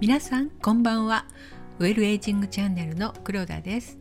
[0.00, 1.24] 皆さんこんばんは。
[1.78, 3.98] ウェルエイジングチャンネルの黒田です。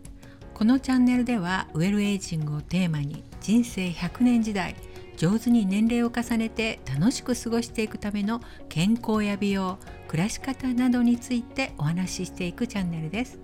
[0.54, 4.76] このチャンネルではウェルエイジングをテーマに人生100年時代
[5.16, 13.40] 上手に年齢を重ねて楽しく過ごしていくための健康や美容暮らし方などについてお話ししていくチャンネルです。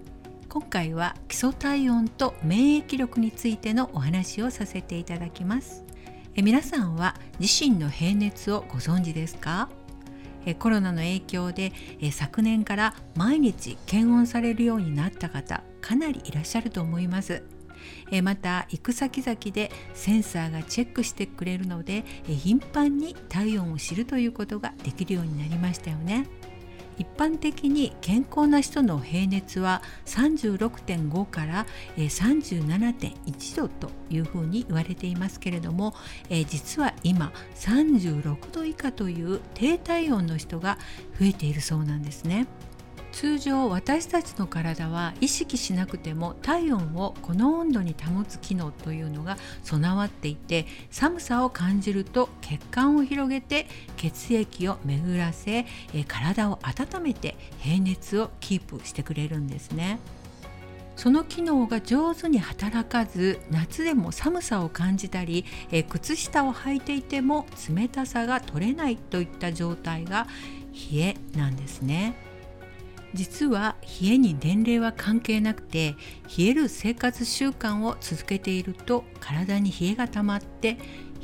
[0.49, 5.85] 今回は基礎体温と免疫力についてのお話をさせていただきます。
[6.39, 9.67] え皆さんは自身の平熱をご存知ですか？
[10.45, 17.43] えコロナの影響でえ昨年から毎日検温されるようになった方かなりいらっしゃると思います。
[18.09, 26.25] えまた行く先々でセンサーがチェックしてくれるのでえ頻繁に体温を知るということができるようになりましたよね。
[26.99, 31.65] 一般的に健康な人の平熱は36.5から
[31.97, 35.95] 37.1度というふうに言われていますけれども
[36.47, 40.77] 実は今36度以下という低体温の人が
[41.19, 42.47] 増えているそうなんですね。
[43.19, 55.65] 通常私たちの体は意識しなくても体温をこの温度に保つ機能というのが備わっていて寒さを感じると血管を広げて血液を巡らせ
[56.07, 59.99] 体を温めて平熱をキープしてくれるんですね。
[60.95, 70.27] その機能が上手に働かず夏でも寒さを感じたり、え靴下を履いていても冷たさが取れないといった状態が
[70.91, 72.28] 冷えなんですね。
[73.13, 75.95] 実は冷えに年齢は関係なくて
[76.37, 80.77] 冷える生活習慣を続けていると体に冷えが溜まって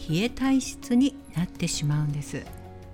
[0.09, 2.45] 冷え体質になってしまうんです。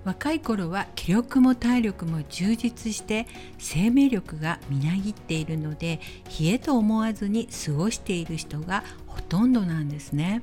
[0.04, 3.26] 若い頃は気力も体力も充実して
[3.58, 6.00] 生命力がみなぎっているので
[6.40, 10.42] 冷えと思わずに過ごしている人がほとんどなんですね。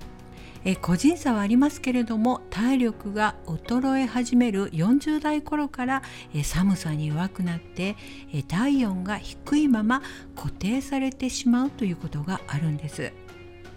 [0.65, 6.01] え個人差はありますけれども体力が衰え始める40代頃から
[6.33, 7.95] え寒さに弱くなって
[8.33, 10.01] え体温が低いまま
[10.35, 13.11] 固定されてしまうということがあるんです。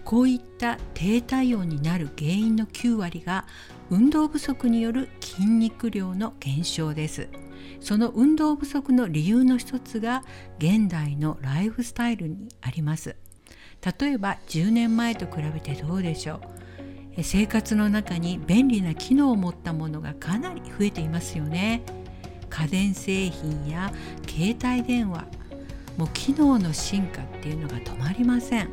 [0.04, 3.46] こういった低体温になる原因の9割が
[3.88, 7.28] 運動不足による筋肉量の減少です。
[7.80, 10.24] その運動不足の理由の一つが
[10.58, 13.16] 現代のライフスタイルにあります。
[14.00, 16.61] 例えば10年前と比べてどうでしょう？
[17.20, 21.82] 生活の中に便利な機能を持ったものがかなり増えていますよね
[22.48, 23.92] 家電製品や
[24.26, 25.26] 携帯電話
[25.96, 28.70] もう機能の進化っていうのが止まりません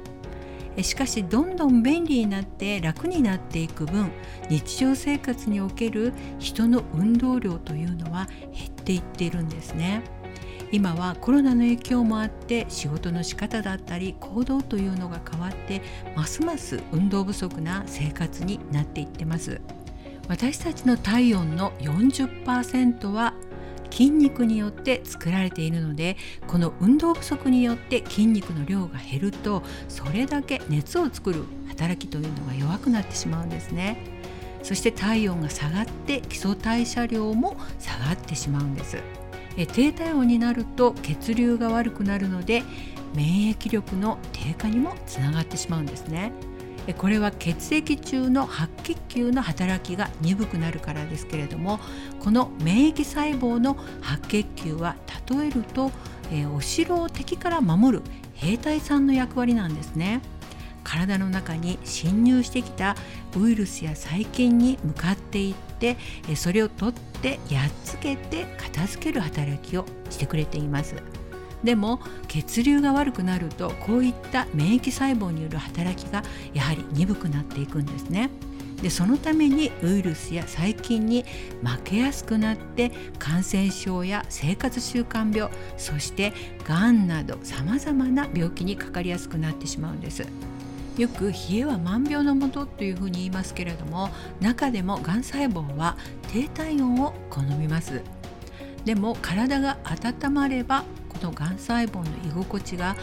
[0.82, 4.12] しかしどんどん便利になって楽になっていく分
[4.50, 10.02] 日常生活における人の運動量というのは減っていっているんですね。
[10.72, 15.82] 今はコロナの影響もあって仕事の仕方だったり行動というのが変わって
[16.16, 19.62] ますます運動不足な生活になっていってます。
[20.28, 23.34] 私たちの体温の40%は
[23.90, 34.20] 筋肉によって作られているのでこの運動不足によって筋肉の量が減るとそれだけ熱を作る働きというのが弱くなってしまうんですね。
[34.62, 38.98] そして体温が下がって基礎代謝量も下がってしまうんです。
[39.60, 42.64] え低体温になると血流が悪くなるので
[43.14, 46.32] 免疫力の低下にもつながってしまうんですね。
[46.98, 51.80] これは血液中の白血球の働きが鈍くなるからですけれども
[52.20, 54.96] この免疫細胞の白血球は
[55.30, 55.92] 例えると、
[56.32, 58.04] えお城を敵から守る
[58.34, 60.22] 兵隊さんの役割なんですね。
[60.90, 62.96] 体の中に侵入してきた
[63.38, 65.98] ウイルスや細菌に向かっていって
[66.36, 70.96] それを取ってやっつけて片付ける働きをしてくれています
[71.64, 76.24] でも血流が悪くなるとこういった免疫細胞による働きが
[76.54, 78.32] やはり鈍くなっていくんですね
[78.82, 81.24] でそのためにウイルスや細菌に
[81.62, 86.34] 負けやすくなって感染症や生活習慣病そして
[86.68, 90.26] がんなどさまざまな病気にかかりやすくなってしまうんです。
[90.98, 94.10] よく冷えは万病のもとというふうに言いますけれども
[94.42, 95.98] 中でもがん細胞は
[96.32, 98.02] 低体温を好みます。
[98.86, 102.96] でも体が温まればこのがん細胞の居心地が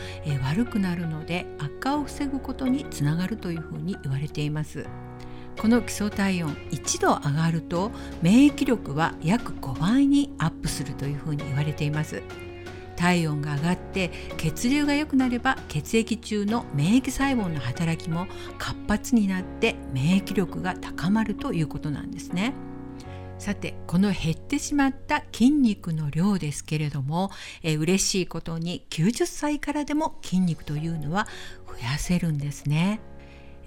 [0.42, 4.86] 悪くなるので悪化を防ぐことにつながるというふうに言われています。
[5.58, 7.90] この基礎体温1度上がると
[8.20, 12.22] 免疫力は約5倍にアップするというふうに言われています。
[12.96, 18.26] 体温が上がって血流が良くなれば血液中の免疫細胞の働きも
[18.58, 22.54] 活発になって免疫力が高まるということなんですね。
[23.38, 27.30] さてこの減ってしまった筋肉の量ですけれども、
[27.62, 31.28] え嬉しいことに90歳からでも筋肉というのは
[31.66, 33.00] 増やせるんですね。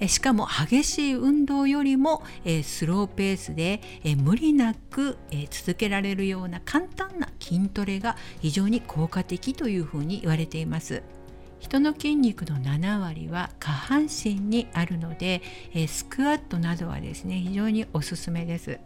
[0.08, 2.24] しかも激しい運動よりも
[2.64, 3.82] スローペースで
[4.18, 5.18] 無理なく
[5.50, 11.04] 続けられるような簡単な筋トレが非常に効果的というふうに言われています
[11.60, 15.42] 人の筋肉の7割は下半身にあるので
[15.88, 18.80] スクワットなどはですね非常におすすめです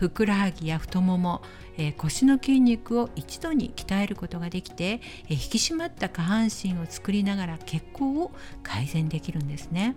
[0.00, 1.42] ふくらはぎや太もも、
[1.76, 8.32] え腰の筋肉を一度に鍛えることができて、え引き締まった下半身を作りながら血行を
[8.62, 9.94] 改善できるんですね。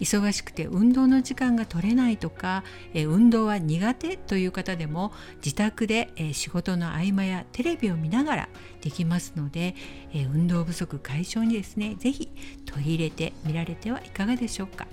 [0.00, 2.64] 忙しくて運動の時間が取れないとか、
[2.94, 5.12] え運動は苦手という方でも
[5.44, 8.48] 自宅で、え仕事の合間やテレビを見ながら
[8.80, 9.74] できますので、
[10.14, 12.30] え運動不足解消にですね是非
[12.64, 14.86] 取り入れてみられてはいかがでしょうか。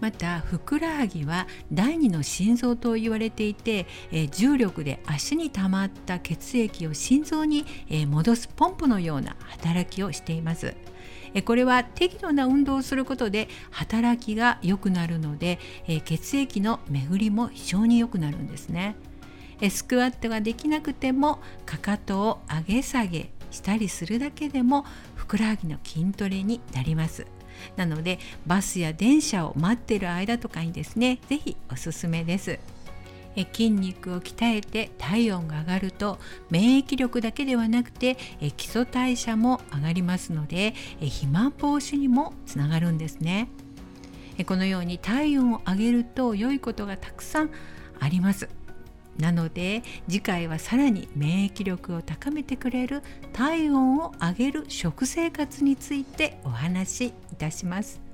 [0.00, 10.74] またふくらはぎは第二の心臓と言われていて、え重力で足に溜まった血液を心臓に、え戻すポンプのような働きをしています。
[11.44, 15.58] これは適度な運動をすることで働きが良くなるので
[16.04, 18.96] 血液の巡りも非常に良くなるんですね。
[19.70, 27.26] スクワットができなくてもかかとを上げ下げしたりするだけでもふくらはぎの筋トレになります。
[27.76, 32.58] なのでバスや電車を待っている間とかにですね是非おすすめです。
[33.36, 36.18] え筋肉を鍛えて体温が上がると
[36.50, 43.48] 免疫力だけではなくてえ基礎代謝も上がりますのでえ肥満防止にもつながるんですね。
[44.38, 47.50] えこのように体温を上げると良いことがたくさん
[47.98, 48.48] あります。
[49.18, 58.09] なので次回はさらに免疫力を高めてくれる体温を上げる食生活についてお話しいたします。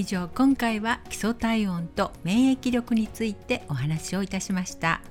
[0.00, 5.02] 以上今回は基礎体温と免疫力についてお話をいたしました。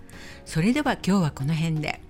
[0.45, 2.01] それでは今日はこの辺で。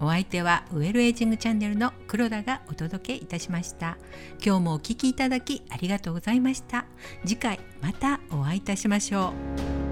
[0.00, 3.98] お相手はウェルエイジングチャンネルの黒田がお届けいたしました。
[4.44, 6.86] 今日もお聴きいただきありがとうございました。
[7.24, 9.32] 次回またお会いいたしましょ
[9.80, 9.83] う。